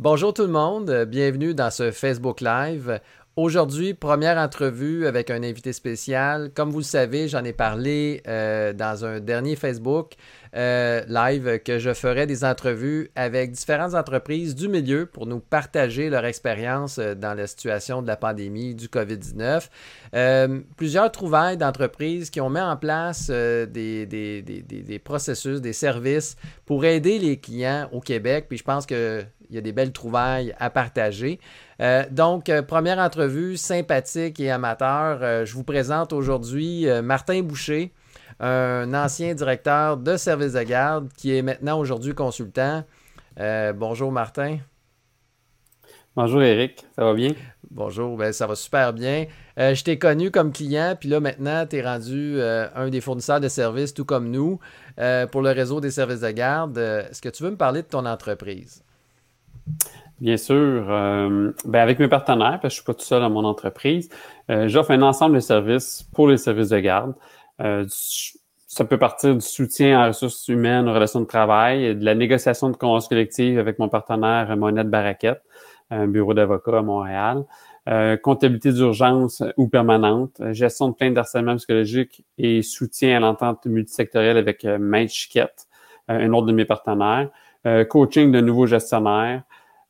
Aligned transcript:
Bonjour 0.00 0.34
tout 0.34 0.42
le 0.42 0.48
monde, 0.48 1.04
bienvenue 1.06 1.54
dans 1.54 1.70
ce 1.70 1.92
Facebook 1.92 2.40
Live. 2.40 3.00
Aujourd'hui, 3.36 3.94
première 3.94 4.38
entrevue 4.38 5.06
avec 5.06 5.28
un 5.28 5.42
invité 5.42 5.72
spécial. 5.72 6.50
Comme 6.54 6.70
vous 6.70 6.78
le 6.78 6.84
savez, 6.84 7.26
j'en 7.26 7.42
ai 7.42 7.52
parlé 7.52 8.22
euh, 8.28 8.72
dans 8.72 9.04
un 9.04 9.18
dernier 9.18 9.56
Facebook 9.56 10.14
euh, 10.56 11.02
live 11.08 11.60
que 11.64 11.80
je 11.80 11.94
ferai 11.94 12.26
des 12.26 12.44
entrevues 12.44 13.10
avec 13.16 13.50
différentes 13.50 13.94
entreprises 13.94 14.54
du 14.54 14.68
milieu 14.68 15.06
pour 15.06 15.26
nous 15.26 15.40
partager 15.40 16.10
leur 16.10 16.24
expérience 16.24 16.98
euh, 16.98 17.16
dans 17.16 17.34
la 17.34 17.48
situation 17.48 18.02
de 18.02 18.06
la 18.06 18.16
pandémie 18.16 18.76
du 18.76 18.86
COVID-19. 18.86 19.68
plusieurs 20.76 21.10
trouvailles 21.10 21.56
d'entreprises 21.56 22.30
qui 22.30 22.40
ont 22.40 22.50
mis 22.50 22.60
en 22.60 22.76
place 22.76 23.30
des, 23.30 24.06
des, 24.06 24.98
processus, 25.02 25.60
des 25.60 25.72
services 25.72 26.36
pour 26.66 26.84
aider 26.84 27.18
les 27.18 27.38
clients 27.38 27.88
au 27.92 28.00
Québec. 28.00 28.46
Puis 28.48 28.58
je 28.58 28.64
pense 28.64 28.86
qu'il 29.54 29.58
y 29.58 29.68
a 29.68 29.70
des 29.70 29.72
belles 29.72 29.92
trouvailles 29.92 30.52
à 30.58 30.68
partager. 30.68 31.38
Euh, 31.80 32.02
donc, 32.10 32.48
euh, 32.48 32.62
première 32.62 32.98
entrevue 32.98 33.56
sympathique 33.56 34.40
et 34.40 34.50
amateur. 34.50 35.20
Euh, 35.22 35.44
je 35.44 35.54
vous 35.54 35.62
présente 35.62 36.12
aujourd'hui 36.12 36.86
Martin 37.02 37.42
Boucher, 37.42 37.92
un 38.40 38.92
ancien 38.94 39.32
directeur 39.34 39.96
de 39.96 40.16
service 40.16 40.54
de 40.54 40.62
garde 40.62 41.08
qui 41.16 41.36
est 41.36 41.42
maintenant 41.42 41.78
aujourd'hui 41.78 42.14
consultant. 42.14 42.84
bonjour 43.76 44.10
Martin. 44.10 44.58
Bonjour 46.16 46.42
Eric, 46.42 46.84
ça 46.96 47.04
va 47.04 47.14
bien? 47.14 47.32
Bonjour, 47.70 48.16
ben, 48.16 48.32
ça 48.32 48.46
va 48.46 48.54
super 48.54 48.92
bien. 48.92 49.26
je 49.56 49.82
t'ai 49.82 49.98
connu 49.98 50.30
comme 50.30 50.52
client, 50.52 50.96
puis 50.98 51.08
là 51.08 51.18
maintenant, 51.20 51.66
tu 51.66 51.76
es 51.76 51.82
rendu 51.82 52.40
un 52.40 52.88
des 52.88 53.00
fournisseurs 53.00 53.40
de 53.40 53.48
services, 53.48 53.94
tout 53.94 54.04
comme 54.04 54.30
nous, 54.30 54.58
pour 55.30 55.42
le 55.42 55.50
réseau 55.50 55.80
des 55.80 55.90
services 55.90 56.20
de 56.20 56.30
garde. 56.30 56.78
Est-ce 56.78 57.20
que 57.20 57.28
tu 57.28 57.42
veux 57.42 57.50
me 57.50 57.56
parler 57.56 57.82
de 57.82 57.88
ton 57.88 58.06
entreprise? 58.06 58.84
Bien 60.20 60.36
sûr. 60.36 60.54
Euh, 60.56 61.52
ben 61.64 61.80
avec 61.80 61.98
mes 61.98 62.08
partenaires, 62.08 62.58
parce 62.62 62.62
que 62.62 62.68
je 62.68 62.74
suis 62.76 62.84
pas 62.84 62.94
tout 62.94 63.04
seul 63.04 63.20
dans 63.20 63.30
mon 63.30 63.44
entreprise, 63.44 64.08
euh, 64.50 64.68
j'offre 64.68 64.92
un 64.92 65.02
ensemble 65.02 65.34
de 65.34 65.40
services 65.40 66.04
pour 66.14 66.28
les 66.28 66.36
services 66.36 66.68
de 66.68 66.78
garde. 66.78 67.14
Euh, 67.60 67.84
ça 67.88 68.84
peut 68.84 68.98
partir 68.98 69.34
du 69.34 69.40
soutien 69.40 70.00
en 70.02 70.08
ressources 70.08 70.48
humaines, 70.48 70.88
aux 70.88 70.94
relations 70.94 71.20
de 71.20 71.26
travail, 71.26 71.96
de 71.96 72.04
la 72.04 72.14
négociation 72.14 72.70
de 72.70 72.76
conventions 72.76 73.10
collectives 73.10 73.58
avec 73.58 73.78
mon 73.78 73.88
partenaire 73.88 74.56
Monette 74.56 74.88
Barraquette, 74.88 75.42
un 75.90 76.08
bureau 76.08 76.34
d'avocat 76.34 76.78
à 76.78 76.82
Montréal, 76.82 77.44
comptabilité 78.22 78.72
d'urgence 78.72 79.44
ou 79.56 79.68
permanente, 79.68 80.40
gestion 80.50 80.88
de 80.88 80.94
plaintes 80.94 81.14
d'harcèlement 81.14 81.54
psychologique 81.56 82.24
et 82.36 82.62
soutien 82.62 83.18
à 83.18 83.20
l'entente 83.20 83.66
multisectorielle 83.66 84.38
avec 84.38 84.64
Maître 84.64 85.12
Chiquette, 85.12 85.68
un 86.08 86.32
autre 86.32 86.46
de 86.46 86.52
mes 86.52 86.64
partenaires, 86.64 87.30
coaching 87.88 88.30
de 88.30 88.40
nouveaux 88.40 88.66
gestionnaires, 88.66 89.42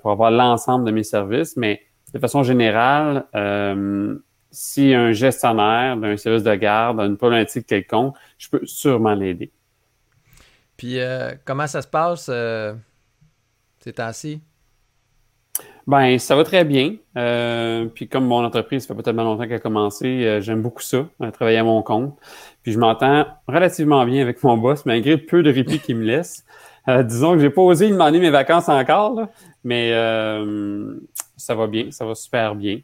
pour 0.02 0.10
avoir 0.10 0.30
l'ensemble 0.30 0.84
de 0.84 0.90
mes 0.90 1.04
services. 1.04 1.56
Mais 1.56 1.80
de 2.12 2.18
façon 2.18 2.42
générale, 2.42 3.24
si 4.52 4.92
un 4.94 5.12
gestionnaire 5.12 5.96
d'un 5.96 6.16
service 6.16 6.42
de 6.42 6.54
garde 6.54 7.00
a 7.00 7.06
une 7.06 7.16
problématique 7.16 7.66
quelconque, 7.66 8.14
je 8.36 8.50
peux 8.50 8.60
sûrement 8.64 9.14
l'aider. 9.14 9.50
Puis, 10.76 11.00
euh, 11.00 11.32
comment 11.44 11.66
ça 11.66 11.80
se 11.80 11.88
passe 11.88 12.28
euh, 12.28 12.74
ces 13.80 13.94
temps-ci? 13.94 14.40
Ben, 15.86 16.18
ça 16.18 16.36
va 16.36 16.44
très 16.44 16.64
bien. 16.64 16.96
Euh, 17.16 17.86
puis 17.86 18.08
comme 18.08 18.26
mon 18.26 18.44
entreprise, 18.44 18.82
ça 18.82 18.88
fait 18.88 18.94
pas 18.94 19.02
tellement 19.02 19.24
longtemps 19.24 19.44
qu'elle 19.44 19.54
a 19.54 19.58
commencé, 19.58 20.40
j'aime 20.40 20.62
beaucoup 20.62 20.82
ça, 20.82 21.06
travailler 21.32 21.58
à 21.58 21.64
mon 21.64 21.82
compte. 21.82 22.16
Puis 22.62 22.72
je 22.72 22.78
m'entends 22.78 23.26
relativement 23.48 24.04
bien 24.04 24.22
avec 24.22 24.42
mon 24.44 24.56
boss, 24.56 24.86
malgré 24.86 25.16
peu 25.16 25.42
de 25.42 25.52
répit 25.52 25.80
qu'il 25.80 25.96
me 25.96 26.04
laisse. 26.04 26.44
disons 26.86 27.32
que 27.32 27.40
j'ai 27.40 27.50
pas 27.50 27.62
osé 27.62 27.90
demander 27.90 28.20
mes 28.20 28.30
vacances 28.30 28.68
encore, 28.68 29.26
mais 29.64 29.90
ça 31.36 31.54
va 31.56 31.66
bien, 31.66 31.90
ça 31.90 32.06
va 32.06 32.14
super 32.14 32.54
bien. 32.54 32.78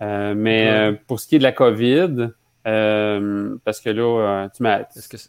Euh, 0.00 0.34
mais 0.36 0.68
euh, 0.68 0.92
pour 1.06 1.20
ce 1.20 1.26
qui 1.26 1.36
est 1.36 1.38
de 1.38 1.44
la 1.44 1.52
COVID, 1.52 2.30
euh, 2.66 3.56
parce 3.64 3.80
que 3.80 3.90
là, 3.90 4.48
tu 4.54 4.62
m'as, 4.62 4.80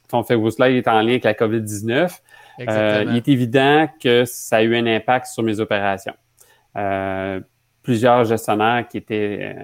ton 0.07 0.23
Facebook 0.23 0.53
Live 0.59 0.77
est 0.77 0.87
en 0.87 1.01
lien 1.01 1.11
avec 1.11 1.23
la 1.23 1.33
COVID-19. 1.33 2.19
il 2.59 3.15
est 3.15 3.27
évident 3.27 3.87
que 4.01 4.25
ça 4.25 4.57
a 4.57 4.61
eu 4.63 4.75
un 4.75 4.85
impact 4.85 5.27
sur 5.27 5.43
mes 5.43 5.59
opérations. 5.59 6.13
plusieurs 7.81 8.25
gestionnaires 8.25 8.87
qui 8.87 8.97
étaient, 8.97 9.55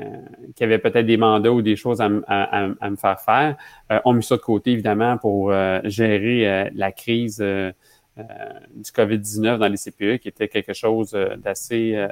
qui 0.56 0.64
avaient 0.64 0.80
peut-être 0.80 1.06
des 1.06 1.18
mandats 1.18 1.52
ou 1.52 1.62
des 1.62 1.76
choses 1.76 2.02
à, 2.02 2.10
me 2.10 2.96
faire 2.96 3.20
faire, 3.20 3.58
ont 4.06 4.14
mis 4.14 4.24
ça 4.24 4.38
de 4.38 4.42
côté 4.42 4.72
évidemment 4.72 5.18
pour 5.18 5.54
gérer 5.84 6.72
la 6.74 6.92
crise 6.92 7.40
du 7.40 8.92
COVID-19 8.92 9.58
dans 9.58 9.68
les 9.68 9.78
CPE, 9.78 10.22
qui 10.22 10.30
était 10.30 10.48
quelque 10.48 10.74
chose 10.74 11.12
d'assez 11.38 12.08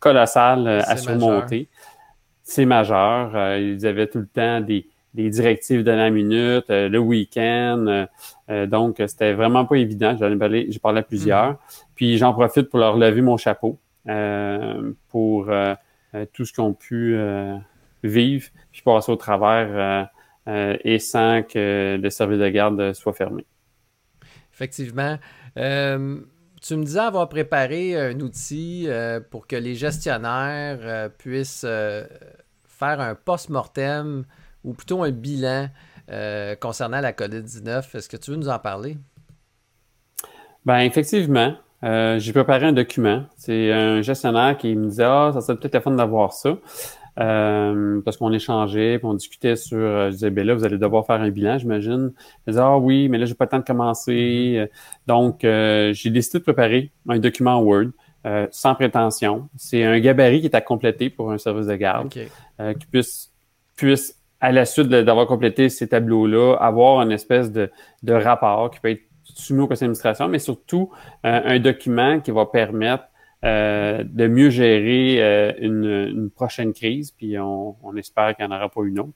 colossal 0.00 0.66
à 0.66 0.96
surmonter 0.96 1.68
c'est 2.44 2.66
majeur. 2.66 3.34
Euh, 3.34 3.58
ils 3.58 3.86
avaient 3.86 4.06
tout 4.06 4.20
le 4.20 4.26
temps 4.26 4.60
des, 4.60 4.86
directives 5.14 5.82
de 5.82 5.90
la 5.90 6.10
minute, 6.10 6.68
euh, 6.70 6.88
le 6.88 6.98
week-end. 6.98 8.06
Euh, 8.50 8.66
donc, 8.66 9.02
c'était 9.06 9.32
vraiment 9.32 9.64
pas 9.64 9.76
évident. 9.76 10.16
J'en 10.18 10.30
ai 10.30 10.36
parlé, 10.36 10.66
j'ai 10.68 10.78
parlé 10.78 11.00
à 11.00 11.02
plusieurs. 11.02 11.52
Mm-hmm. 11.54 11.84
Puis 11.96 12.18
j'en 12.18 12.32
profite 12.32 12.68
pour 12.68 12.78
leur 12.78 12.96
lever 12.96 13.22
mon 13.22 13.36
chapeau 13.36 13.80
pour 15.08 15.50
tout 16.32 16.44
ce 16.44 16.52
qu'ils 16.52 16.62
ont 16.62 16.74
pu 16.74 17.18
vivre, 18.02 18.46
puis 18.70 18.82
passer 18.82 19.10
au 19.10 19.16
travers 19.16 20.10
et 20.46 20.98
sans 20.98 21.42
que 21.42 21.98
le 21.98 22.10
service 22.10 22.38
de 22.38 22.48
garde 22.50 22.92
soit 22.92 23.14
fermé. 23.14 23.46
Effectivement. 24.52 25.16
Tu 26.66 26.76
me 26.76 26.84
disais 26.84 27.00
avoir 27.00 27.28
préparé 27.28 27.94
un 27.94 28.18
outil 28.20 28.86
euh, 28.88 29.20
pour 29.20 29.46
que 29.46 29.54
les 29.54 29.74
gestionnaires 29.74 30.78
euh, 30.80 31.10
puissent 31.10 31.66
euh, 31.68 32.06
faire 32.66 33.02
un 33.02 33.14
post-mortem 33.14 34.24
ou 34.64 34.72
plutôt 34.72 35.02
un 35.02 35.10
bilan 35.10 35.68
concernant 36.60 37.00
la 37.00 37.12
COVID-19. 37.12 37.96
Est-ce 37.96 38.08
que 38.08 38.16
tu 38.16 38.30
veux 38.30 38.38
nous 38.38 38.48
en 38.48 38.58
parler? 38.58 38.96
Ben 40.64 40.78
effectivement, 40.78 41.54
j'ai 41.82 42.32
préparé 42.32 42.66
un 42.66 42.72
document. 42.72 43.24
C'est 43.36 43.72
un 43.72 44.02
gestionnaire 44.02 44.56
qui 44.56 44.74
me 44.74 44.88
disait 44.88 45.04
Ah, 45.04 45.30
ça 45.32 45.40
serait 45.40 45.58
peut-être 45.58 45.82
fun 45.82 45.92
d'avoir 45.92 46.32
ça. 46.32 46.56
Euh, 47.20 48.00
parce 48.04 48.16
qu'on 48.16 48.32
échangeait, 48.32 48.98
puis 48.98 49.06
on 49.06 49.14
discutait 49.14 49.54
sur, 49.54 49.78
euh, 49.78 50.06
je 50.08 50.14
disais, 50.14 50.30
ben 50.30 50.44
là, 50.44 50.54
vous 50.54 50.64
allez 50.64 50.78
devoir 50.78 51.06
faire 51.06 51.20
un 51.20 51.30
bilan, 51.30 51.58
j'imagine. 51.58 52.12
Je 52.46 52.52
disais, 52.52 52.62
ah 52.62 52.76
oui, 52.76 53.08
mais 53.08 53.18
là, 53.18 53.24
j'ai 53.24 53.34
pas 53.34 53.44
le 53.44 53.50
temps 53.50 53.58
de 53.58 53.64
commencer. 53.64 54.12
Mm-hmm. 54.12 54.58
Euh, 54.58 54.66
donc, 55.06 55.40
j'ai 55.94 56.10
décidé 56.10 56.38
de 56.38 56.44
préparer 56.44 56.90
un 57.08 57.18
document 57.18 57.60
Word. 57.60 57.90
sans 58.50 58.74
prétention. 58.74 59.48
C'est 59.56 59.84
un 59.84 59.98
gabarit 60.00 60.40
qui 60.40 60.46
est 60.46 60.56
à 60.56 60.60
compléter 60.60 61.10
pour 61.10 61.30
un 61.30 61.38
service 61.38 61.66
de 61.66 61.76
garde, 61.76 62.08
qui 62.08 62.86
puisse, 62.90 63.32
puisse, 63.76 64.18
à 64.40 64.50
la 64.50 64.64
suite 64.64 64.88
d'avoir 64.88 65.26
complété 65.26 65.68
ces 65.68 65.88
tableaux-là, 65.88 66.56
avoir 66.56 67.00
une 67.02 67.12
espèce 67.12 67.52
de, 67.52 67.70
de 68.02 68.12
rapport 68.12 68.70
qui 68.70 68.80
peut 68.80 68.90
être 68.90 69.02
soumis 69.22 69.60
au 69.60 69.68
conseil 69.68 69.86
d'administration, 69.86 70.28
mais 70.28 70.38
surtout 70.38 70.90
un 71.22 71.58
document 71.58 72.20
qui 72.20 72.30
va 72.30 72.46
permettre 72.46 73.04
euh, 73.44 74.04
de 74.06 74.26
mieux 74.26 74.48
gérer 74.48 75.22
euh, 75.22 75.52
une, 75.58 76.30
prochaine 76.30 76.72
crise, 76.72 77.10
puis 77.10 77.38
on, 77.38 77.76
espère 77.96 78.34
qu'il 78.34 78.46
n'y 78.46 78.52
en 78.52 78.56
aura 78.56 78.70
pas 78.70 78.80
une 78.84 78.98
autre. 79.00 79.12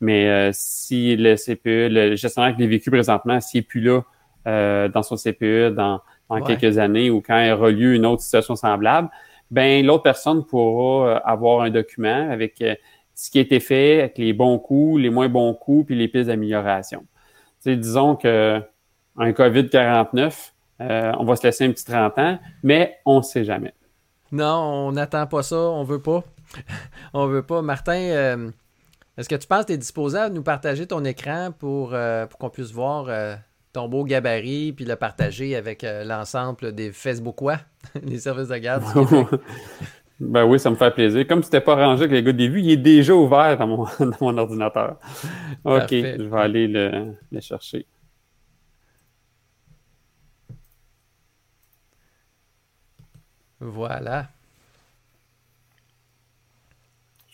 Mais 0.00 0.28
euh, 0.28 0.50
si 0.52 1.16
le 1.16 1.36
CPE, 1.36 1.88
le 1.90 2.14
gestionnaire 2.14 2.54
qui 2.54 2.64
est 2.64 2.66
vécu 2.66 2.90
présentement, 2.90 3.40
s'il 3.40 3.60
n'est 3.60 3.66
plus 3.66 3.80
là 3.80 4.02
dans 4.44 5.02
son 5.02 5.16
CPE 5.16 5.74
dans, 5.74 6.00
quelques 6.46 6.76
années 6.78 7.10
ou 7.10 7.22
quand 7.22 7.38
il 7.40 7.52
aura 7.52 7.70
lieu 7.70 7.94
une 7.94 8.04
autre 8.04 8.22
situation 8.22 8.56
semblable, 8.56 9.08
ben 9.50 9.84
l'autre 9.86 10.02
personne 10.02 10.44
pourra 10.44 11.18
avoir 11.18 11.62
un 11.62 11.70
document 11.70 12.30
avec 12.30 12.62
ce 13.14 13.30
qui 13.30 13.38
a 13.38 13.42
été 13.42 13.60
fait, 13.60 14.00
avec 14.00 14.18
les 14.18 14.32
bons 14.32 14.58
coups, 14.58 15.00
les 15.00 15.10
moins 15.10 15.28
bons 15.28 15.54
coups, 15.54 15.86
puis 15.86 15.94
les 15.94 16.08
pistes 16.08 16.26
d'amélioration. 16.26 17.04
disons 17.64 18.16
que 18.16 18.60
un 19.16 19.30
COVID-49, 19.30 20.51
euh, 20.90 21.12
on 21.18 21.24
va 21.24 21.36
se 21.36 21.42
laisser 21.44 21.64
un 21.64 21.70
petit 21.70 21.84
30 21.84 22.18
ans, 22.18 22.38
mais 22.62 22.98
on 23.04 23.18
ne 23.18 23.22
sait 23.22 23.44
jamais. 23.44 23.74
Non, 24.30 24.88
on 24.88 24.92
n'attend 24.92 25.26
pas 25.26 25.42
ça, 25.42 25.56
on 25.56 25.84
veut 25.84 26.00
pas. 26.00 26.24
on 27.14 27.26
veut 27.26 27.42
pas. 27.42 27.62
Martin, 27.62 28.00
euh, 28.00 28.50
est-ce 29.16 29.28
que 29.28 29.34
tu 29.36 29.46
penses 29.46 29.62
que 29.62 29.68
tu 29.68 29.72
es 29.74 29.78
disposé 29.78 30.18
à 30.18 30.28
nous 30.30 30.42
partager 30.42 30.86
ton 30.86 31.04
écran 31.04 31.52
pour, 31.56 31.90
euh, 31.92 32.26
pour 32.26 32.38
qu'on 32.38 32.50
puisse 32.50 32.72
voir 32.72 33.08
ton 33.72 33.88
beau 33.88 34.04
gabarit 34.04 34.72
puis 34.72 34.84
le 34.84 34.96
partager 34.96 35.56
avec 35.56 35.86
l'ensemble 36.04 36.74
des 36.74 36.92
Facebookois, 36.92 37.58
les 38.02 38.18
services 38.18 38.48
de 38.48 38.56
garde 38.56 38.84
Ben 40.20 40.44
oui, 40.44 40.60
ça 40.60 40.70
me 40.70 40.76
fait 40.76 40.92
plaisir. 40.92 41.26
Comme 41.26 41.40
tu 41.40 41.46
n'étais 41.46 41.60
pas 41.60 41.74
rangé 41.74 42.04
avec 42.04 42.12
les 42.12 42.22
gars 42.22 42.32
des 42.32 42.46
vues, 42.46 42.60
il 42.60 42.70
est 42.70 42.76
déjà 42.76 43.12
ouvert 43.12 43.58
dans 43.58 43.66
mon, 43.66 43.84
dans 43.98 44.16
mon 44.20 44.38
ordinateur. 44.38 44.98
OK, 45.64 45.88
je 45.90 46.22
vais 46.22 46.40
aller 46.40 46.68
le, 46.68 47.14
le 47.32 47.40
chercher. 47.40 47.86
Voilà. 53.62 54.28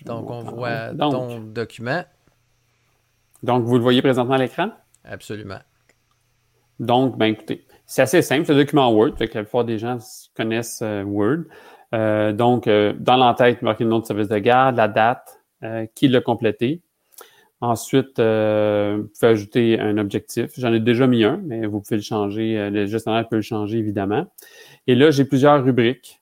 Donc, 0.04 0.30
on 0.30 0.42
voit 0.42 0.94
ton 0.94 1.40
document. 1.40 2.04
Donc, 3.42 3.64
vous 3.64 3.76
le 3.76 3.82
voyez 3.82 4.02
présentement 4.02 4.34
à 4.34 4.38
l'écran? 4.38 4.70
Absolument. 5.04 5.58
Donc, 6.80 7.16
ben 7.18 7.26
écoutez, 7.26 7.64
c'est 7.86 8.02
assez 8.02 8.22
simple, 8.22 8.46
c'est 8.46 8.52
un 8.52 8.56
document 8.56 8.92
Word, 8.92 9.16
fait 9.16 9.28
que 9.28 9.38
la 9.38 9.44
plupart 9.44 9.64
des 9.64 9.78
gens 9.78 9.98
connaissent 10.36 10.80
euh, 10.82 11.02
Word. 11.02 11.44
Euh, 11.94 12.32
donc, 12.32 12.66
euh, 12.66 12.92
dans 12.98 13.16
l'entête, 13.16 13.62
marquez 13.62 13.84
le 13.84 13.90
nom 13.90 13.98
de 14.00 14.04
service 14.04 14.28
de 14.28 14.38
garde, 14.38 14.76
la 14.76 14.88
date, 14.88 15.40
qui 15.96 16.06
l'a 16.06 16.20
complété. 16.20 16.82
Ensuite, 17.60 18.20
vous 18.20 19.08
pouvez 19.08 19.32
ajouter 19.32 19.80
un 19.80 19.98
objectif. 19.98 20.52
J'en 20.56 20.72
ai 20.72 20.78
déjà 20.78 21.08
mis 21.08 21.24
un, 21.24 21.40
mais 21.44 21.66
vous 21.66 21.80
pouvez 21.80 21.96
le 21.96 22.02
changer. 22.02 22.70
le 22.70 22.86
gestionnaire 22.86 23.28
peut 23.28 23.34
le 23.34 23.42
changer, 23.42 23.78
évidemment. 23.78 24.26
Et 24.86 24.94
là, 24.94 25.10
j'ai 25.10 25.24
plusieurs 25.24 25.64
rubriques, 25.64 26.17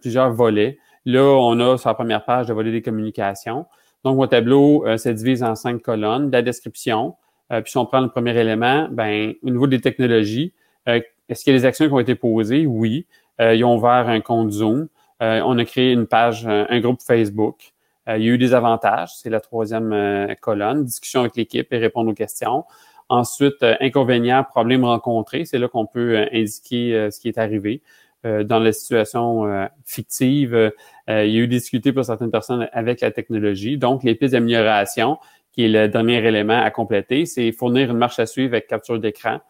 plusieurs 0.00 0.32
volets. 0.32 0.78
Là, 1.04 1.22
on 1.22 1.58
a 1.60 1.76
sur 1.76 1.90
la 1.90 1.94
première 1.94 2.24
page 2.24 2.48
le 2.48 2.54
volet 2.54 2.72
des 2.72 2.82
communications. 2.82 3.66
Donc, 4.04 4.16
mon 4.16 4.26
tableau 4.26 4.84
se 4.96 5.08
divise 5.08 5.42
en 5.42 5.54
cinq 5.54 5.82
colonnes. 5.82 6.30
La 6.30 6.42
description, 6.42 7.16
euh, 7.52 7.60
puis 7.60 7.72
si 7.72 7.78
on 7.78 7.86
prend 7.86 8.00
le 8.00 8.08
premier 8.08 8.36
élément, 8.38 8.88
ben, 8.90 9.34
au 9.42 9.50
niveau 9.50 9.66
des 9.66 9.80
technologies, 9.80 10.52
euh, 10.88 11.00
est-ce 11.28 11.44
qu'il 11.44 11.52
y 11.52 11.56
a 11.56 11.58
des 11.58 11.64
actions 11.64 11.86
qui 11.86 11.92
ont 11.92 12.00
été 12.00 12.14
posées? 12.14 12.66
Oui. 12.66 13.06
Euh, 13.40 13.54
ils 13.54 13.64
ont 13.64 13.76
ouvert 13.76 14.08
un 14.08 14.20
compte 14.20 14.50
Zoom. 14.50 14.88
on 15.20 15.58
a 15.58 15.64
créé 15.64 15.92
une 15.92 16.06
page, 16.06 16.46
un, 16.46 16.80
groupe 16.80 17.00
Facebook. 17.00 17.72
il 18.06 18.22
y 18.22 18.28
a 18.28 18.32
eu 18.32 18.38
des 18.38 18.52
avantages, 18.52 19.10
c'est 19.16 19.30
la 19.30 19.40
troisième 19.40 20.36
colonne, 20.42 20.84
discussion 20.84 21.20
avec 21.20 21.34
l'équipe 21.36 21.72
et 21.72 21.78
répondre 21.78 22.10
aux 22.10 22.14
questions. 22.14 22.64
Ensuite, 23.08 23.62
inconvénients, 23.80 24.44
problèmes 24.44 24.84
rencontrés, 24.84 25.46
c'est 25.46 25.58
là 25.58 25.68
qu'on 25.68 25.86
peut 25.86 26.26
indiquer 26.30 27.08
ce 27.10 27.18
qui 27.18 27.28
est 27.28 27.38
arrivé. 27.38 27.80
Dans 28.24 28.58
la 28.58 28.72
situation 28.72 29.68
fictive, 29.84 30.72
il 31.08 31.14
y 31.14 31.38
a 31.38 31.40
eu 31.40 31.46
des 31.46 31.58
difficultés 31.58 31.92
pour 31.92 32.04
certaines 32.04 32.30
personnes 32.30 32.68
avec 32.72 33.00
la 33.00 33.10
technologie. 33.10 33.76
Donc, 33.76 34.02
les 34.02 34.14
pistes 34.14 34.32
d'amélioration, 34.32 35.18
qui 35.54 35.64
est 35.64 35.68
le 35.68 35.88
dernier 35.88 36.16
élément 36.26 36.60
à 36.60 36.70
compléter, 36.70 37.26
c'est 37.26 37.52
fournir 37.52 37.90
une 37.90 37.98
marche 37.98 38.18
à 38.18 38.26
suivre 38.26 38.54
avec 38.54 38.66
capture 38.66 38.98
d'écran 38.98 39.40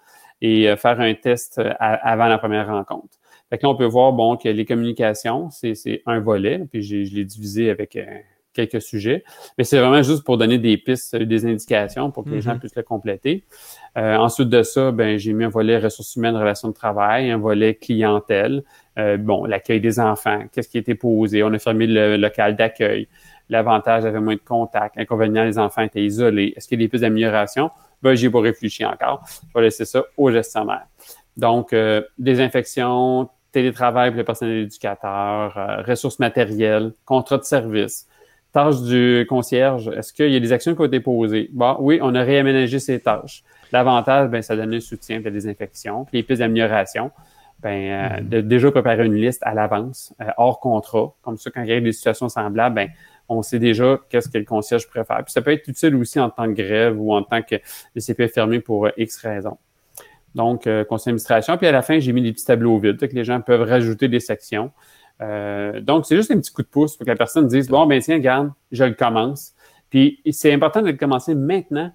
et 0.41 0.69
euh, 0.69 0.76
faire 0.76 1.00
un 1.00 1.15
test 1.15 1.59
euh, 1.59 1.73
avant 1.79 2.26
la 2.26 2.38
première 2.38 2.69
rencontre. 2.69 3.19
Fait 3.49 3.59
que 3.59 3.67
là, 3.67 3.71
on 3.71 3.76
peut 3.76 3.87
voir 3.87 4.12
bon, 4.12 4.37
que 4.37 4.49
les 4.49 4.65
communications, 4.65 5.49
c'est 5.50 6.03
un 6.06 6.21
volet, 6.21 6.62
puis 6.71 6.82
je 6.82 7.15
l'ai 7.15 7.25
divisé 7.25 7.71
avec 7.71 7.97
euh, 7.97 8.05
quelques 8.55 8.81
sujets. 8.81 9.25
Mais 9.59 9.65
c'est 9.65 9.79
vraiment 9.79 10.03
juste 10.03 10.25
pour 10.25 10.39
donner 10.39 10.59
des 10.59 10.77
pistes, 10.77 11.17
des 11.17 11.47
indications 11.47 12.11
pour 12.11 12.25
que 12.25 12.31
les 12.31 12.41
gens 12.41 12.55
mm-hmm. 12.55 12.59
puissent 12.59 12.77
le 12.77 12.83
compléter. 12.83 13.45
ensuite 13.97 14.49
de 14.49 14.62
ça, 14.62 14.91
ben, 14.93 15.19
j'ai 15.19 15.33
mis 15.33 15.45
un 15.45 15.49
volet 15.49 15.79
ressources 15.79 16.17
humaines, 16.17 16.37
relations 16.37 16.69
de 16.69 16.75
travail, 16.75 17.31
un 17.31 17.39
volet 17.39 17.75
clientèle, 17.75 18.62
bon, 19.19 19.45
l'accueil 19.45 19.81
des 19.81 20.01
enfants, 20.01 20.45
qu'est-ce 20.53 20.69
qui 20.69 20.79
a 20.79 20.81
été 20.81 20.95
posé, 20.95 21.43
on 21.43 21.53
a 21.53 21.59
fermé 21.59 21.87
le 21.87 22.17
local 22.17 22.56
d'accueil, 22.56 23.09
L'avantage 23.51 24.05
avait 24.05 24.21
moins 24.21 24.35
de 24.35 24.41
contacts. 24.41 24.97
L'inconvénient, 24.97 25.45
les 25.45 25.59
enfants 25.59 25.83
étaient 25.83 26.03
isolés. 26.03 26.55
Est-ce 26.57 26.67
qu'il 26.67 26.81
y 26.81 26.83
a 26.83 26.87
des 26.87 26.89
pistes 26.89 27.03
d'amélioration? 27.03 27.71
Ben, 28.03 28.15
j'ai 28.15 28.31
pas 28.31 28.41
réfléchi 28.41 28.85
encore. 28.85 29.25
Je 29.29 29.59
vais 29.59 29.62
laisser 29.62 29.85
ça 29.85 30.03
au 30.17 30.31
gestionnaire. 30.31 30.87
Donc, 31.37 31.73
euh, 31.73 32.03
désinfection, 32.19 33.29
télétravail 33.53 34.11
pour 34.11 34.19
le 34.19 34.25
personnel 34.25 34.59
éducateur, 34.59 35.57
euh, 35.57 35.83
ressources 35.83 36.19
matérielles, 36.19 36.93
contrat 37.05 37.39
de 37.39 37.45
service, 37.45 38.07
tâches 38.55 38.81
du 38.83 39.27
concierge. 39.29 39.89
Est-ce 39.89 40.12
qu'il 40.12 40.31
y 40.31 40.37
a 40.37 40.41
des 40.41 40.53
actions 40.53 40.75
qui 40.75 40.81
ont 40.81 40.87
été 40.87 41.01
posées? 41.01 41.51
Bon, 41.53 41.77
oui, 41.81 41.99
on 42.01 42.15
a 42.15 42.23
réaménagé 42.23 42.79
ces 42.79 43.01
tâches. 43.01 43.43
L'avantage, 43.73 44.31
ben, 44.31 44.41
ça 44.41 44.56
donne 44.56 44.73
un 44.73 44.81
soutien 44.81 45.19
de 45.19 45.25
la 45.25 45.31
désinfection. 45.31 46.05
Puis 46.05 46.19
les 46.19 46.23
pistes 46.23 46.39
d'amélioration, 46.39 47.11
ben, 47.61 47.69
euh, 47.69 48.09
mm-hmm. 48.09 48.29
de 48.29 48.41
déjà 48.41 48.71
préparer 48.71 49.05
une 49.05 49.17
liste 49.17 49.43
à 49.45 49.55
l'avance, 49.55 50.15
hors 50.37 50.61
contrat. 50.61 51.12
Comme 51.23 51.37
ça, 51.37 51.51
quand 51.51 51.62
il 51.62 51.69
y 51.69 51.73
a 51.73 51.81
des 51.81 51.93
situations 51.93 52.29
semblables, 52.29 52.77
ben, 52.77 52.89
on 53.29 53.43
sait 53.43 53.59
déjà 53.59 53.99
qu'est-ce 54.09 54.29
que 54.29 54.39
le 54.39 54.45
concierge 54.45 54.89
préfère. 54.89 55.25
Puis 55.25 55.33
ça 55.33 55.43
peut 55.43 55.53
être 55.53 55.67
utile 55.67 55.97
aussi 55.97 56.21
en 56.21 56.31
tant 56.31 56.47
que 56.47 56.62
grève 56.62 57.00
ou 57.00 57.12
en 57.12 57.23
tant 57.23 57.43
que 57.43 57.57
le 57.95 58.00
CP 58.00 58.25
est 58.25 58.29
fermé 58.29 58.61
pour 58.61 58.87
euh, 58.87 58.91
X 58.97 59.19
raisons. 59.19 59.59
Donc, 60.35 60.67
euh, 60.67 60.85
conseil 60.85 61.07
d'administration. 61.07 61.57
Puis 61.57 61.67
à 61.67 61.73
la 61.73 61.83
fin, 61.83 61.99
j'ai 61.99 62.12
mis 62.12 62.23
des 62.23 62.33
petits 62.33 62.45
tableaux 62.45 62.79
vides, 62.79 62.99
que 62.99 63.15
les 63.15 63.25
gens 63.25 63.41
peuvent 63.41 63.69
rajouter 63.69 64.09
des 64.09 64.21
sections. 64.21 64.73
Euh, 65.25 65.81
donc, 65.81 66.06
c'est 66.06 66.17
juste 66.17 66.31
un 66.31 66.38
petit 66.38 66.53
coup 66.53 66.62
de 66.62 66.69
pouce 66.69 66.97
pour 66.97 67.05
que 67.05 67.11
la 67.11 67.17
personne 67.17 67.47
dise, 67.47 67.69
bon, 67.69 67.87
ben 67.87 68.00
tiens, 68.00 68.17
regarde, 68.17 68.53
je 68.73 68.85
le 68.85 68.94
commence. 68.94 69.55
Puis 69.91 70.21
c'est 70.31 70.53
important 70.53 70.82
de 70.82 70.88
le 70.88 70.97
commencer 70.97 71.35
maintenant 71.35 71.93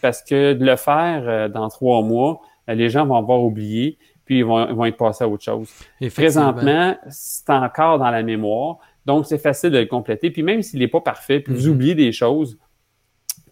parce 0.00 0.22
que 0.22 0.54
de 0.54 0.64
le 0.64 0.76
faire 0.76 1.50
dans 1.50 1.68
trois 1.68 2.00
mois, 2.00 2.40
les 2.66 2.88
gens 2.88 3.04
vont 3.04 3.16
avoir 3.16 3.42
oublié, 3.42 3.98
puis 4.24 4.38
ils 4.38 4.44
vont, 4.44 4.72
vont 4.72 4.86
être 4.86 4.96
passés 4.96 5.24
à 5.24 5.28
autre 5.28 5.44
chose. 5.44 5.68
Présentement, 6.14 6.96
c'est 7.10 7.50
encore 7.50 7.98
dans 7.98 8.10
la 8.10 8.22
mémoire. 8.22 8.78
Donc, 9.04 9.26
c'est 9.26 9.38
facile 9.38 9.70
de 9.70 9.78
le 9.78 9.84
compléter. 9.84 10.30
Puis 10.30 10.42
même 10.42 10.62
s'il 10.62 10.78
n'est 10.78 10.88
pas 10.88 11.02
parfait, 11.02 11.40
puis 11.40 11.52
vous 11.52 11.66
mhm. 11.66 11.74
oubliez 11.74 11.94
des 11.94 12.10
choses, 12.10 12.58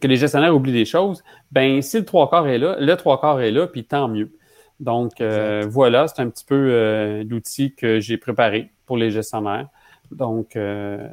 que 0.00 0.06
les 0.06 0.16
gestionnaires 0.16 0.54
oublient 0.54 0.72
des 0.72 0.84
choses, 0.84 1.22
ben 1.50 1.82
si 1.82 1.98
le 1.98 2.04
trois 2.04 2.30
quarts 2.30 2.46
est 2.48 2.58
là, 2.58 2.76
le 2.78 2.96
trois 2.96 3.20
quarts 3.20 3.40
est 3.40 3.50
là, 3.50 3.66
puis 3.66 3.84
tant 3.84 4.08
mieux. 4.08 4.32
Donc, 4.80 5.20
euh, 5.20 5.66
voilà, 5.68 6.06
c'est 6.06 6.22
un 6.22 6.28
petit 6.28 6.44
peu 6.44 6.54
euh, 6.54 7.24
l'outil 7.28 7.74
que 7.74 7.98
j'ai 7.98 8.16
préparé 8.16 8.70
pour 8.88 8.96
les 8.96 9.12
gestionnaires. 9.12 9.68
Donc, 10.10 10.56
euh, 10.56 11.06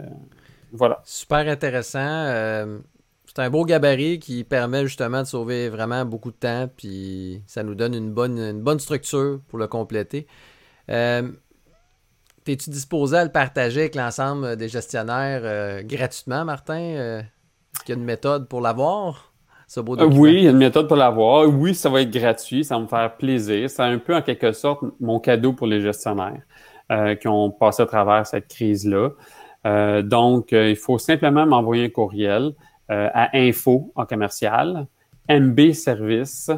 voilà. 0.73 1.01
Super 1.03 1.47
intéressant. 1.47 2.25
c'est 3.27 3.39
un 3.39 3.49
beau 3.51 3.65
gabarit 3.65 4.17
qui 4.17 4.43
permet 4.43 4.87
justement 4.87 5.21
de 5.21 5.27
sauver 5.27 5.69
vraiment 5.69 6.03
beaucoup 6.05 6.31
de 6.31 6.37
temps, 6.37 6.67
puis 6.75 7.43
ça 7.45 7.61
nous 7.61 7.75
donne 7.75 7.93
une 7.93 8.11
bonne, 8.11 8.39
une 8.39 8.63
bonne 8.63 8.79
structure 8.79 9.41
pour 9.47 9.59
le 9.59 9.67
compléter. 9.67 10.25
Es-tu 12.47 12.69
disposé 12.69 13.17
à 13.17 13.23
le 13.23 13.31
partager 13.31 13.81
avec 13.81 13.95
l'ensemble 13.95 14.55
des 14.55 14.67
gestionnaires 14.67 15.41
euh, 15.43 15.81
gratuitement, 15.81 16.45
Martin? 16.45 16.79
Euh, 16.79 17.19
est-ce 17.21 17.83
qu'il 17.83 17.95
y 17.95 17.97
a 17.97 17.99
une 17.99 18.05
méthode 18.05 18.47
pour 18.47 18.61
l'avoir? 18.61 19.33
Ce 19.67 19.79
beau 19.79 19.99
euh, 19.99 20.05
oui, 20.05 20.35
il 20.35 20.43
y 20.43 20.47
a 20.47 20.51
une 20.51 20.57
méthode 20.57 20.87
pour 20.87 20.95
l'avoir. 20.95 21.49
Oui, 21.49 21.73
ça 21.73 21.89
va 21.89 22.01
être 22.01 22.11
gratuit, 22.11 22.63
ça 22.63 22.75
va 22.75 22.81
me 22.81 22.87
faire 22.87 23.17
plaisir. 23.17 23.67
C'est 23.67 23.81
un 23.81 23.97
peu 23.97 24.15
en 24.15 24.21
quelque 24.21 24.51
sorte 24.51 24.83
mon 24.99 25.19
cadeau 25.19 25.53
pour 25.53 25.65
les 25.65 25.81
gestionnaires 25.81 26.43
qui 27.19 27.27
ont 27.27 27.49
passé 27.51 27.83
à 27.83 27.85
travers 27.85 28.27
cette 28.27 28.47
crise-là. 28.47 29.09
donc, 30.03 30.51
il 30.51 30.75
faut 30.75 30.99
simplement 30.99 31.45
m'envoyer 31.45 31.85
un 31.85 31.89
courriel 31.89 32.53
à 32.89 33.35
info 33.35 33.91
en 33.95 34.05
commercial 34.05 34.87
mbservice 35.27 36.51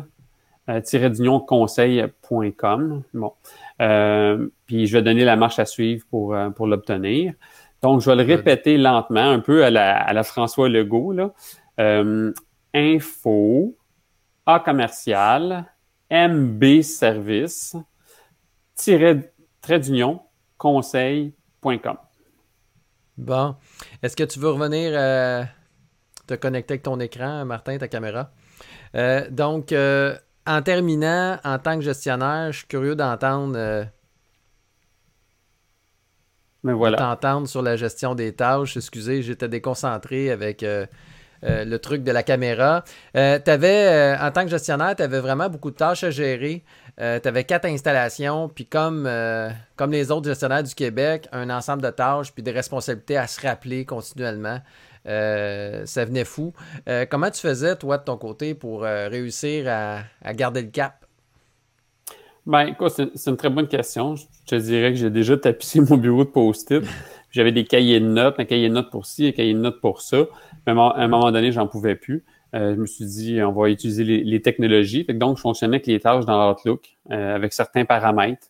conseil.com. 1.48 3.04
Bon. 3.14 3.34
Euh, 3.82 4.50
puis 4.66 4.88
je 4.88 4.98
vais 4.98 5.04
donner 5.04 5.24
la 5.24 5.36
marche 5.36 5.60
à 5.60 5.66
suivre 5.66 6.06
pour, 6.10 6.34
euh, 6.36 6.50
pour 6.50 6.68
l'obtenir. 6.68 7.34
Donc, 7.82 8.02
je 8.02 8.10
vais 8.10 8.16
le 8.16 8.24
répéter 8.24 8.78
lentement, 8.78 9.30
un 9.30 9.40
peu 9.40 9.64
à 9.64 9.70
la, 9.70 9.98
à 9.98 10.14
la 10.14 10.24
François 10.24 10.68
Legault. 10.68 11.12
Là. 11.12 11.32
Euh, 11.80 12.34
info, 12.74 13.78
A 14.46 14.60
commercial, 14.60 15.66
MB 16.12 16.82
service, 16.82 17.76
trait 19.68 19.80
d'union, 19.82 20.22
conseil.com. 20.58 21.98
Bon. 23.18 23.56
Est-ce 24.02 24.16
que 24.16 24.24
tu 24.24 24.40
veux 24.40 24.52
revenir 24.52 24.94
te 26.26 26.36
connecter 26.36 26.76
avec 26.76 26.84
ton 26.84 27.02
écran, 27.02 27.44
Martin, 27.44 27.78
ta 27.78 27.90
caméra? 27.90 28.32
donc, 29.30 29.74
en 29.74 30.62
terminant, 30.62 31.38
en 31.44 31.60
tant 31.60 31.76
que 31.76 31.82
gestionnaire, 31.82 32.54
je 32.54 32.60
suis 32.60 32.68
curieux 32.68 32.96
d'entendre. 32.96 33.58
Euh, 33.58 33.84
voilà. 36.64 36.98
T'entendre 36.98 37.50
sur 37.50 37.62
la 37.62 37.76
gestion 37.76 38.16
des 38.16 38.34
tâches. 38.34 38.78
Excusez, 38.78 39.22
j'étais 39.22 39.50
déconcentré 39.50 40.32
avec 40.32 40.64
euh, 40.64 40.86
euh, 41.44 41.66
le 41.66 41.80
truc 41.80 42.04
de 42.04 42.12
la 42.14 42.24
caméra. 42.24 42.86
avais, 43.14 44.16
en 44.18 44.32
tant 44.32 44.44
que 44.44 44.50
gestionnaire, 44.50 44.96
tu 44.96 45.04
avais 45.04 45.20
vraiment 45.20 45.50
beaucoup 45.50 45.72
de 45.72 45.76
tâches 45.76 46.06
à 46.06 46.10
gérer. 46.10 46.64
Tu 46.98 47.28
avais 47.28 47.44
quatre 47.44 47.66
installations, 47.66 48.50
puis 48.50 48.66
comme, 48.66 49.10
comme 49.76 49.92
les 49.92 50.12
autres 50.12 50.28
gestionnaires 50.28 50.64
du 50.64 50.74
Québec, 50.74 51.28
un 51.32 51.50
ensemble 51.50 51.82
de 51.82 51.90
tâches, 51.90 52.34
puis 52.34 52.44
des 52.44 52.52
responsabilités 52.52 53.18
à 53.18 53.28
se 53.28 53.40
rappeler 53.46 53.86
continuellement. 53.86 54.60
Euh, 55.08 55.86
ça 55.86 56.06
venait 56.06 56.26
fou. 56.26 56.54
Euh, 56.90 57.06
comment 57.10 57.32
tu 57.32 57.40
faisais, 57.40 57.76
toi, 57.76 57.98
de 57.98 58.04
ton 58.04 58.18
côté, 58.18 58.54
pour 58.54 58.84
euh, 58.84 59.08
réussir 59.08 59.66
à, 59.68 60.34
garder 60.34 60.62
le 60.62 60.70
cap? 60.70 61.06
Ben, 62.46 62.76
c'est 62.90 63.30
une 63.30 63.38
très 63.38 63.50
bonne 63.50 63.68
question. 63.68 64.16
Je 64.16 64.26
te 64.46 64.56
dirais 64.56 64.92
que 64.92 64.98
j'ai 64.98 65.10
déjà 65.10 65.38
tapissé 65.38 65.80
mon 65.90 65.98
bureau 65.98 66.24
de 66.24 66.30
post-it. 66.30 66.84
J'avais 67.32 67.52
des 67.52 67.66
cahiers 67.66 68.00
de 68.00 68.06
notes, 68.06 68.36
un 68.40 68.46
cahier 68.46 68.70
de 68.70 68.74
notes 68.74 68.90
pour 68.90 69.06
ci, 69.06 69.28
un 69.28 69.32
cahier 69.32 69.54
de 69.54 69.60
notes 69.60 69.82
pour 69.82 70.02
ça. 70.02 70.26
Mais 70.66 70.74
à 70.74 70.94
un 70.96 71.08
moment 71.08 71.32
donné, 71.32 71.52
j'en 71.52 71.68
pouvais 71.68 71.96
plus. 71.96 72.24
Je 72.54 72.76
me 72.76 72.86
suis 72.86 73.06
dit, 73.06 73.42
on 73.42 73.52
va 73.52 73.70
utiliser 73.70 74.04
les, 74.04 74.42
technologies. 74.42 75.06
donc, 75.10 75.38
je 75.38 75.42
fonctionnais 75.42 75.76
avec 75.76 75.88
les 75.88 76.00
tâches 76.00 76.26
dans 76.26 76.52
Outlook, 76.52 76.98
avec 77.10 77.54
certains 77.54 77.86
paramètres 77.86 78.48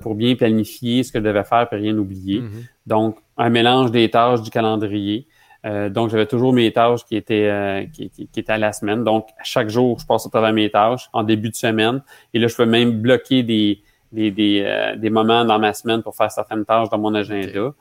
pour 0.00 0.14
bien 0.14 0.34
planifier 0.34 1.02
ce 1.02 1.12
que 1.12 1.18
je 1.18 1.24
devais 1.24 1.44
faire 1.44 1.68
et 1.70 1.76
rien 1.76 1.96
oublier. 1.96 2.40
Mm-hmm. 2.40 2.66
Donc, 2.86 3.18
un 3.36 3.50
mélange 3.50 3.90
des 3.90 4.10
tâches 4.10 4.42
du 4.42 4.50
calendrier. 4.50 5.26
Euh, 5.66 5.88
donc, 5.88 6.10
j'avais 6.10 6.26
toujours 6.26 6.52
mes 6.52 6.72
tâches 6.72 7.04
qui 7.04 7.16
étaient, 7.16 7.48
euh, 7.48 7.84
qui, 7.86 8.10
qui, 8.10 8.28
étaient 8.36 8.52
à 8.52 8.58
la 8.58 8.72
semaine. 8.72 9.04
Donc, 9.04 9.28
chaque 9.42 9.68
jour, 9.70 9.98
je 9.98 10.06
passe 10.06 10.26
à 10.26 10.30
travers 10.30 10.52
mes 10.52 10.70
tâches 10.70 11.08
en 11.12 11.22
début 11.22 11.50
de 11.50 11.56
semaine. 11.56 12.02
Et 12.34 12.38
là, 12.38 12.48
je 12.48 12.56
peux 12.56 12.66
même 12.66 13.00
bloquer 13.00 13.42
des, 13.42 13.82
des, 14.12 14.30
des, 14.30 14.62
euh, 14.64 14.96
des 14.96 15.10
moments 15.10 15.44
dans 15.44 15.58
ma 15.58 15.72
semaine 15.72 16.02
pour 16.02 16.14
faire 16.16 16.30
certaines 16.30 16.64
tâches 16.64 16.88
dans 16.90 16.98
mon 16.98 17.14
agenda. 17.14 17.74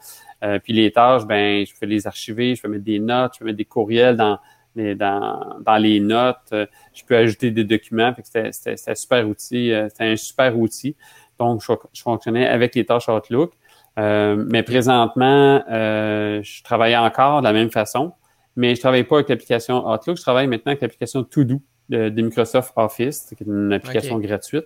puis 0.64 0.74
les 0.74 0.92
tâches, 0.92 1.26
ben, 1.26 1.66
je 1.66 1.74
peux 1.80 1.86
les 1.86 2.08
archiver, 2.08 2.56
je 2.56 2.62
peux 2.62 2.68
mettre 2.68 2.84
des 2.84 3.00
notes, 3.00 3.34
je 3.36 3.40
peux 3.40 3.46
mettre 3.46 3.58
des 3.58 3.66
courriels 3.66 4.16
dans, 4.16 4.40
les, 4.77 4.96
dans, 4.96 5.57
dans 5.65 5.77
les 5.77 6.00
notes. 6.00 6.51
je 6.51 7.03
peux 7.05 7.17
ajouter 7.17 7.51
des 7.51 7.63
documents. 7.63 8.13
C'était 8.24 8.75
un 8.88 8.96
super 8.96 9.27
outil. 9.27 9.74
C'était 9.89 10.05
un 10.05 10.15
super 10.15 10.57
outil. 10.57 10.96
Donc, 11.39 11.62
je, 11.62 11.74
je 11.93 12.01
fonctionnais 12.01 12.48
avec 12.48 12.75
les 12.75 12.86
tâches 12.86 13.10
Outlook. 13.10 13.53
Euh, 13.98 14.43
mais 14.48 14.63
présentement, 14.63 15.63
euh, 15.69 16.41
je 16.43 16.63
travaille 16.63 16.96
encore 16.96 17.39
de 17.39 17.46
la 17.46 17.53
même 17.53 17.72
façon, 17.72 18.13
mais 18.55 18.75
je 18.75 18.79
travaille 18.79 19.03
pas 19.03 19.15
avec 19.15 19.29
l'application 19.29 19.88
Outlook. 19.89 20.17
Je 20.17 20.22
travaille 20.22 20.48
maintenant 20.48 20.72
avec 20.72 20.81
l'application 20.81 21.24
To-Do 21.24 21.60
de, 21.89 22.22
Microsoft 22.22 22.74
Office, 22.75 23.34
qui 23.36 23.43
est 23.43 23.48
une 23.48 23.74
application 23.74 24.19
gratuite, 24.19 24.65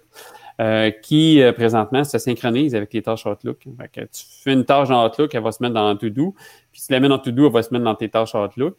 euh, 0.61 0.91
qui 0.91 1.41
présentement 1.55 2.03
se 2.03 2.17
synchronise 2.17 2.75
avec 2.75 2.93
les 2.93 3.01
tâches 3.01 3.25
Outlook. 3.25 3.65
Fait 3.77 4.07
tu 4.07 4.23
fais 4.43 4.53
une 4.53 4.63
tâche 4.63 4.89
dans 4.89 5.05
Outlook, 5.05 5.33
elle 5.35 5.43
va 5.43 5.51
se 5.51 5.61
mettre 5.61 5.73
dans 5.73 5.95
To-Do, 5.95 6.35
puis 6.71 6.81
si 6.81 6.87
tu 6.87 6.93
la 6.93 6.99
mets 6.99 7.09
dans 7.09 7.19
To-Do, 7.19 7.47
elle 7.47 7.53
va 7.53 7.63
se 7.63 7.73
mettre 7.73 7.85
dans 7.85 7.95
tes 7.95 8.09
tâches 8.09 8.35
Outlook. 8.35 8.77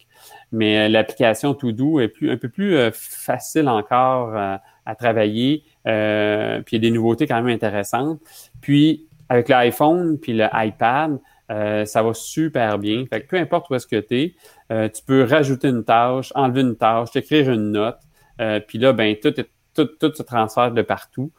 Mais 0.51 0.89
l'application 0.89 1.53
To-Do 1.53 1.99
est 1.99 2.07
plus, 2.07 2.31
un 2.31 2.37
peu 2.37 2.49
plus 2.49 2.77
facile 2.93 3.67
encore 3.67 4.35
à 4.35 4.95
travailler, 4.95 5.63
puis 5.83 5.91
il 5.91 6.73
y 6.73 6.75
a 6.75 6.79
des 6.79 6.91
nouveautés 6.91 7.27
quand 7.27 7.41
même 7.41 7.53
intéressantes. 7.53 8.19
Puis 8.61 9.07
avec 9.29 9.49
l'iPhone 9.49 10.19
puis 10.19 10.33
le 10.33 10.47
iPad, 10.53 11.19
euh, 11.51 11.85
ça 11.85 12.03
va 12.03 12.13
super 12.13 12.77
bien. 12.79 13.05
Fait 13.05 13.21
que 13.21 13.27
peu 13.27 13.37
importe 13.37 13.69
où 13.69 13.75
est-ce 13.75 13.87
que 13.87 13.99
tu 13.99 14.19
es, 14.19 14.35
euh, 14.71 14.89
tu 14.89 15.03
peux 15.03 15.23
rajouter 15.23 15.69
une 15.69 15.83
tâche, 15.83 16.31
enlever 16.35 16.61
une 16.61 16.75
tâche, 16.75 17.15
écrire 17.15 17.51
une 17.51 17.71
note. 17.71 17.99
Euh, 18.41 18.59
puis 18.59 18.77
là, 18.77 18.93
ben 18.93 19.15
tout, 19.21 19.33
tout, 19.73 19.85
tout 19.85 20.13
se 20.13 20.23
transfère 20.23 20.71
de 20.71 20.81
partout. 20.81 21.31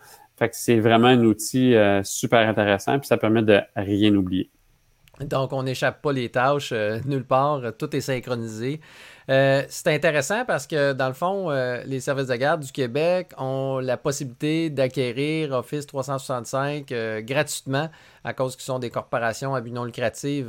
Fait 0.45 0.51
que 0.51 0.57
c'est 0.57 0.79
vraiment 0.79 1.09
un 1.09 1.25
outil 1.25 1.75
super 2.03 2.47
intéressant, 2.47 2.99
puis 2.99 3.07
ça 3.07 3.17
permet 3.17 3.43
de 3.43 3.61
rien 3.77 4.15
oublier. 4.15 4.51
Donc, 5.21 5.53
on 5.53 5.63
n'échappe 5.63 6.03
pas 6.03 6.13
les 6.13 6.29
tâches 6.29 6.73
nulle 7.07 7.25
part, 7.25 7.63
tout 7.79 7.95
est 7.97 8.01
synchronisé. 8.01 8.81
Euh, 9.31 9.63
c'est 9.69 9.89
intéressant 9.89 10.45
parce 10.45 10.67
que, 10.67 10.93
dans 10.93 11.09
le 11.09 11.15
fond, 11.15 11.51
euh, 11.51 11.83
les 11.87 12.01
services 12.01 12.27
de 12.27 12.35
garde 12.35 12.63
du 12.63 12.73
Québec 12.73 13.31
ont 13.39 13.79
la 13.79 13.97
possibilité 13.97 14.71
d'acquérir 14.71 15.53
Office 15.53 15.87
365 15.87 16.93
euh, 16.93 17.23
gratuitement 17.23 17.89
à 18.23 18.35
cause 18.35 18.55
qu'ils 18.57 18.65
sont 18.65 18.79
des 18.79 18.91
corporations 18.91 19.55
à 19.55 19.61
but 19.61 19.73
non 19.73 19.85
lucratif 19.85 20.47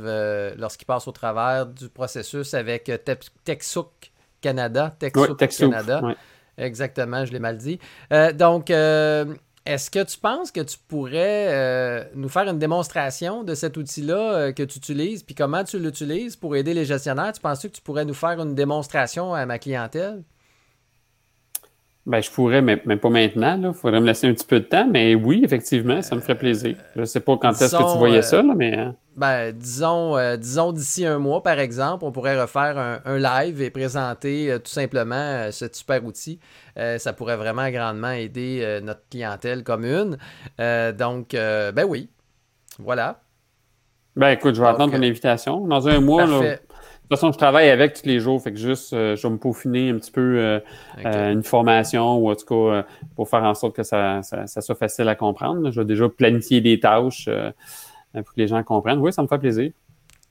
lorsqu'ils 0.56 0.86
passent 0.86 1.08
au 1.08 1.12
travers 1.12 1.66
du 1.66 1.88
processus 1.88 2.54
avec 2.54 2.90
TechSouk 3.44 4.12
Canada. 4.40 4.94
TechSouk 4.98 5.38
Canada. 5.38 6.02
Exactement, 6.58 7.26
je 7.26 7.32
l'ai 7.32 7.38
mal 7.38 7.58
dit. 7.58 7.78
donc, 8.34 8.70
est-ce 9.66 9.90
que 9.90 10.02
tu 10.04 10.18
penses 10.18 10.50
que 10.50 10.60
tu 10.60 10.76
pourrais 10.88 11.48
euh, 11.48 12.04
nous 12.14 12.28
faire 12.28 12.48
une 12.48 12.58
démonstration 12.58 13.42
de 13.42 13.54
cet 13.54 13.76
outil-là 13.76 14.34
euh, 14.34 14.52
que 14.52 14.62
tu 14.62 14.78
utilises, 14.78 15.22
puis 15.22 15.34
comment 15.34 15.64
tu 15.64 15.78
l'utilises 15.78 16.36
pour 16.36 16.54
aider 16.56 16.72
les 16.72 16.84
gestionnaires? 16.84 17.32
Tu 17.32 17.40
penses 17.40 17.62
que 17.62 17.68
tu 17.68 17.82
pourrais 17.82 18.04
nous 18.04 18.14
faire 18.14 18.40
une 18.40 18.54
démonstration 18.54 19.34
à 19.34 19.44
ma 19.44 19.58
clientèle? 19.58 20.22
Ben, 22.06 22.22
je 22.22 22.30
pourrais, 22.30 22.62
mais, 22.62 22.76
pas 22.76 23.10
maintenant. 23.10 23.60
Il 23.60 23.74
faudrait 23.74 24.00
me 24.00 24.06
laisser 24.06 24.28
un 24.28 24.32
petit 24.32 24.46
peu 24.46 24.60
de 24.60 24.64
temps. 24.64 24.86
Mais 24.88 25.16
oui, 25.16 25.42
effectivement, 25.44 26.00
ça 26.02 26.14
me 26.14 26.20
ferait 26.20 26.38
plaisir. 26.38 26.76
Je 26.94 27.00
ne 27.00 27.04
sais 27.04 27.18
pas 27.18 27.36
quand 27.36 27.50
est-ce 27.50 27.76
que 27.76 27.92
tu 27.92 27.98
voyais 27.98 28.22
ça, 28.22 28.42
mais. 28.42 28.88
Ben, 29.16 29.50
disons, 29.50 30.18
euh, 30.18 30.36
disons 30.36 30.72
d'ici 30.72 31.06
un 31.06 31.18
mois, 31.18 31.42
par 31.42 31.58
exemple, 31.58 32.04
on 32.04 32.12
pourrait 32.12 32.38
refaire 32.38 33.00
un, 33.06 33.18
live 33.18 33.62
et 33.62 33.70
présenter 33.70 34.52
euh, 34.52 34.58
tout 34.58 34.70
simplement 34.70 35.14
euh, 35.14 35.50
ce 35.50 35.64
super 35.72 36.04
outil. 36.04 36.38
ça 36.76 37.14
pourrait 37.14 37.36
vraiment 37.36 37.70
grandement 37.70 38.10
aider 38.10 38.80
notre 38.82 39.00
clientèle 39.10 39.64
commune. 39.64 40.18
donc, 40.58 41.30
ben 41.30 41.84
oui. 41.88 42.10
Voilà. 42.78 43.20
Ben 44.16 44.30
écoute, 44.30 44.54
je 44.54 44.60
vais 44.60 44.68
attendre 44.68 44.92
ton 44.92 45.02
invitation. 45.02 45.66
Dans 45.66 45.88
un 45.88 46.00
mois, 46.00 46.26
là, 46.26 46.40
de 46.40 46.56
toute 46.56 47.08
façon, 47.08 47.32
je 47.32 47.38
travaille 47.38 47.70
avec 47.70 47.94
tous 47.94 48.06
les 48.06 48.20
jours, 48.20 48.42
fait 48.42 48.52
que 48.52 48.58
juste, 48.58 48.90
je 48.92 49.22
vais 49.22 49.30
me 49.30 49.38
peaufiner 49.38 49.88
un 49.88 49.96
petit 49.96 50.10
peu 50.10 50.60
une 51.02 51.42
formation 51.42 52.18
ou 52.18 52.30
en 52.30 52.34
tout 52.34 52.44
cas 52.44 52.84
pour 53.14 53.30
faire 53.30 53.44
en 53.44 53.54
sorte 53.54 53.74
que 53.74 53.82
ça, 53.82 54.20
soit 54.22 54.74
facile 54.74 55.08
à 55.08 55.14
comprendre. 55.14 55.70
Je 55.70 55.80
vais 55.80 55.86
déjà 55.86 56.10
planifier 56.10 56.60
des 56.60 56.78
tâches 56.78 57.30
pour 58.22 58.34
que 58.34 58.40
les 58.40 58.48
gens 58.48 58.62
comprennent. 58.62 58.98
Oui, 58.98 59.12
ça 59.12 59.22
me 59.22 59.28
fait 59.28 59.38
plaisir. 59.38 59.70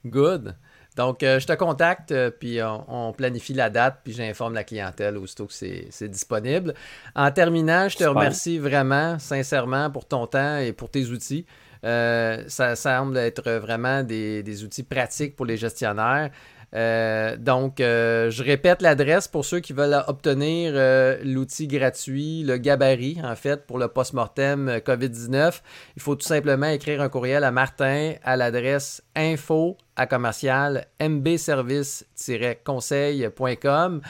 Good. 0.04 0.54
Donc, 0.96 1.18
je 1.20 1.46
te 1.46 1.52
contacte, 1.52 2.14
puis 2.40 2.58
on, 2.62 3.12
planifie 3.12 3.52
la 3.52 3.68
date, 3.68 4.00
puis 4.02 4.14
j'informe 4.14 4.54
la 4.54 4.64
clientèle 4.64 5.18
aussitôt 5.18 5.46
que 5.46 5.52
c'est 5.52 6.08
disponible. 6.08 6.72
En 7.14 7.30
terminant, 7.30 7.88
je 7.90 7.98
te 7.98 8.04
remercie 8.04 8.58
vraiment, 8.58 9.18
sincèrement, 9.18 9.90
pour 9.90 10.06
ton 10.06 10.26
temps 10.26 10.56
et 10.56 10.72
pour 10.72 10.90
tes 10.90 11.04
outils. 11.08 11.44
ça 11.82 12.76
semble 12.76 13.18
être 13.18 13.50
vraiment 13.50 14.02
des, 14.04 14.64
outils 14.64 14.84
pratiques 14.84 15.36
pour 15.36 15.44
les 15.44 15.58
gestionnaires. 15.58 16.30
Euh, 16.74 17.36
donc, 17.36 17.80
euh, 17.80 18.28
je 18.30 18.42
répète 18.42 18.82
l'adresse 18.82 19.28
pour 19.28 19.44
ceux 19.44 19.60
qui 19.60 19.72
veulent 19.72 20.02
obtenir 20.08 20.72
euh, 20.74 21.16
l'outil 21.24 21.68
gratuit, 21.68 22.42
le 22.42 22.56
gabarit, 22.56 23.18
en 23.22 23.36
fait, 23.36 23.64
pour 23.66 23.78
le 23.78 23.86
post-mortem 23.88 24.80
COVID-19. 24.84 25.60
Il 25.96 26.02
faut 26.02 26.16
tout 26.16 26.26
simplement 26.26 26.66
écrire 26.66 27.00
un 27.00 27.08
courriel 27.08 27.44
à 27.44 27.50
Martin 27.50 28.12
à 28.24 28.36
l'adresse 28.36 29.02
info 29.14 29.78
à 29.96 30.06
commercial 30.06 30.86
mbservice-conseil.com. 31.00 34.00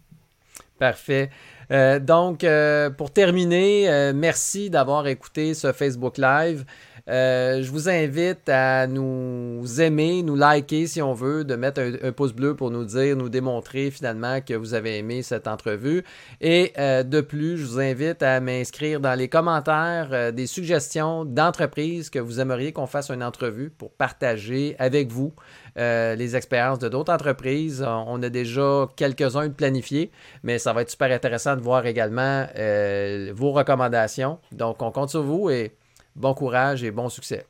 Parfait. 0.78 1.30
Euh, 1.70 1.98
donc, 1.98 2.44
euh, 2.44 2.90
pour 2.90 3.10
terminer, 3.10 3.88
euh, 3.88 4.12
merci 4.14 4.70
d'avoir 4.70 5.06
écouté 5.06 5.54
ce 5.54 5.72
Facebook 5.72 6.18
Live. 6.18 6.64
Je 7.06 7.70
vous 7.70 7.88
invite 7.88 8.48
à 8.48 8.86
nous 8.86 9.80
aimer, 9.80 10.22
nous 10.22 10.36
liker 10.36 10.86
si 10.86 11.02
on 11.02 11.12
veut, 11.12 11.44
de 11.44 11.54
mettre 11.54 11.80
un, 11.80 12.12
pouce 12.12 12.32
bleu 12.32 12.54
pour 12.54 12.70
nous 12.70 12.84
dire, 12.84 13.16
nous 13.16 13.28
démontrer 13.28 13.90
finalement 13.90 14.40
que 14.40 14.54
vous 14.54 14.74
avez 14.74 14.98
aimé 14.98 15.22
cette 15.22 15.46
entrevue. 15.46 16.02
Et 16.40 16.72
de 16.76 17.20
plus, 17.20 17.58
je 17.58 17.66
vous 17.66 17.80
invite 17.80 18.22
à 18.22 18.40
m'inscrire 18.40 19.00
dans 19.00 19.14
les 19.14 19.28
commentaires 19.28 20.32
des 20.32 20.46
suggestions 20.46 21.24
d'entreprises 21.24 22.10
que 22.10 22.18
vous 22.18 22.40
aimeriez 22.40 22.72
qu'on 22.72 22.86
fasse 22.86 23.10
une 23.10 23.22
entrevue 23.22 23.70
pour 23.70 23.92
partager 23.92 24.76
avec 24.78 25.10
vous. 25.10 25.32
Euh, 25.76 26.14
les 26.14 26.36
expériences 26.36 26.78
de 26.78 26.88
d'autres 26.88 27.12
entreprises. 27.12 27.84
On 27.84 28.22
a 28.22 28.28
déjà 28.28 28.88
quelques-uns 28.94 29.48
de 29.48 29.52
planifiés, 29.52 30.12
mais 30.44 30.58
ça 30.58 30.72
va 30.72 30.82
être 30.82 30.90
super 30.90 31.10
intéressant 31.10 31.56
de 31.56 31.60
voir 31.62 31.84
également 31.86 32.46
euh, 32.56 33.32
vos 33.34 33.50
recommandations. 33.50 34.38
Donc, 34.52 34.80
on 34.82 34.92
compte 34.92 35.10
sur 35.10 35.24
vous 35.24 35.50
et 35.50 35.72
bon 36.14 36.34
courage 36.34 36.84
et 36.84 36.90
bon 36.90 37.08
succès. 37.08 37.46